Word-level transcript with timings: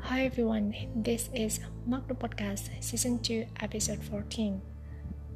Hi 0.00 0.24
everyone, 0.24 0.74
this 0.96 1.30
is 1.32 1.60
Magno 1.86 2.16
Podcast 2.16 2.70
Season 2.82 3.20
2, 3.20 3.46
Episode 3.60 4.02
14. 4.02 4.60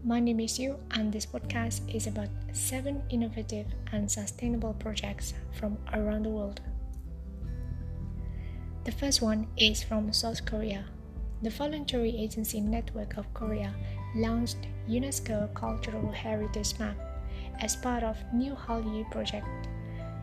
My 0.02 0.18
name 0.18 0.40
is 0.40 0.58
Yu, 0.58 0.74
and 0.90 1.12
this 1.12 1.24
podcast 1.24 1.86
is 1.94 2.08
about 2.08 2.30
seven 2.50 3.04
innovative 3.10 3.66
and 3.92 4.10
sustainable 4.10 4.74
projects 4.74 5.34
from 5.52 5.78
around 5.92 6.24
the 6.24 6.30
world. 6.30 6.60
The 8.82 8.92
first 8.92 9.22
one 9.22 9.46
is 9.56 9.84
from 9.84 10.12
South 10.12 10.44
Korea. 10.44 10.84
The 11.42 11.50
Voluntary 11.50 12.16
Agency 12.18 12.60
Network 12.60 13.16
of 13.16 13.32
Korea 13.34 13.72
launched 14.16 14.66
UNESCO 14.88 15.54
Cultural 15.54 16.10
Heritage 16.10 16.76
Map 16.80 16.96
as 17.60 17.76
part 17.76 18.02
of 18.02 18.16
New 18.34 18.54
Hallyu 18.54 19.08
project 19.12 19.46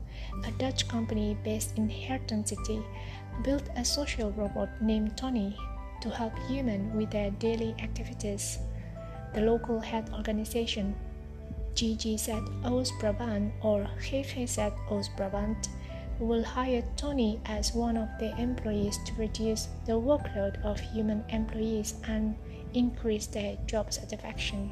a 0.48 0.52
Dutch 0.58 0.88
company 0.88 1.38
based 1.44 1.78
in 1.78 1.90
Herten 1.90 2.48
City, 2.48 2.82
built 3.44 3.70
a 3.76 3.84
social 3.84 4.32
robot 4.32 4.70
named 4.82 5.18
Tony 5.18 5.56
to 6.02 6.10
help 6.10 6.34
humans 6.48 6.96
with 6.96 7.12
their 7.12 7.32
daily 7.32 7.76
activities. 7.80 8.60
The 9.34 9.42
local 9.42 9.80
health 9.80 10.14
organization, 10.14 10.96
GGZ 11.76 12.64
Oost-Brabant 12.64 13.52
or 13.62 13.88
GGZ 14.00 14.72
Oost-Brabant, 14.92 15.70
will 16.20 16.44
hire 16.44 16.84
Tony 16.96 17.42
as 17.46 17.74
one 17.74 17.98
of 17.98 18.08
their 18.20 18.36
employees 18.38 18.98
to 19.06 19.14
reduce 19.16 19.68
the 19.86 19.94
workload 19.94 20.64
of 20.64 20.80
human 20.80 21.24
employees 21.30 21.96
and 22.08 22.36
increase 22.74 23.28
their 23.28 23.58
job 23.66 23.92
satisfaction. 23.92 24.72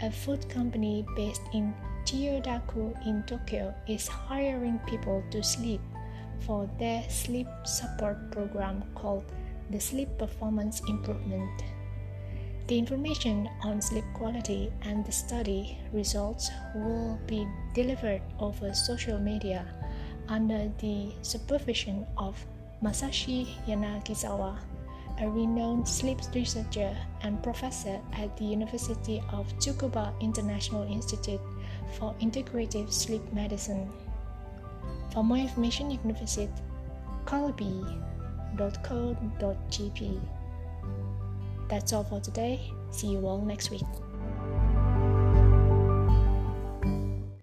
a 0.01 0.10
food 0.10 0.48
company 0.48 1.06
based 1.13 1.42
in 1.54 1.74
Chiyodaku 2.06 3.06
in 3.06 3.24
Tokyo, 3.27 3.75
is 3.86 4.07
hiring 4.07 4.80
people 4.88 5.21
to 5.31 5.44
sleep 5.44 5.81
for 6.39 6.69
their 6.80 7.04
sleep 7.09 7.48
support 7.66 8.31
program 8.31 8.81
called 8.95 9.25
the 9.71 9.80
Sleep 9.81 10.07
Performance 10.18 10.80
Improvement. 10.88 11.66
The 12.68 12.77
information 12.77 13.50
on 13.62 13.81
sleep 13.81 14.06
quality 14.13 14.71
and 14.83 15.06
the 15.06 15.12
study 15.12 15.77
results 15.92 16.50
will 16.75 17.19
be 17.27 17.45
delivered 17.74 18.21
over 18.39 18.74
social 18.74 19.19
media 19.19 19.65
under 20.30 20.71
the 20.80 21.12
supervision 21.21 22.06
of 22.18 22.45
Masashi 22.81 23.48
Yanagisawa 23.68 24.57
a 25.19 25.30
renowned 25.30 25.88
sleep 25.88 26.18
researcher 26.33 26.95
and 27.21 27.42
professor 27.44 28.00
at 28.13 28.36
the 28.38 28.45
University 28.45 29.21
of 29.31 29.48
Tsukuba 29.57 30.13
International 30.19 30.83
Institute 30.92 31.42
for 31.98 32.16
Integrative 32.19 32.92
Sleep 32.92 33.21
Medicine. 33.33 33.89
For 35.12 35.24
more 35.24 35.38
information, 35.38 35.92
you 35.92 36.00
can 36.00 36.13
visit 36.16 36.50
calbee.co.jp. 37.25 38.00
That's 41.73 41.91
all 41.91 42.03
for 42.03 42.19
today. 42.19 42.71
See 42.91 43.07
you 43.07 43.25
all 43.25 43.41
next 43.43 43.71
week. 43.71 43.81